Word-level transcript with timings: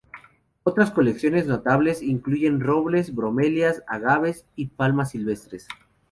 Otras 0.63 0.89
colecciones 0.89 1.45
notables 1.45 2.01
incluyen 2.01 2.59
robles, 2.59 3.13
bromelias, 3.13 3.83
agaves 3.85 4.47
y 4.55 4.65
palmas 4.69 5.11
silvestres. 5.11 5.67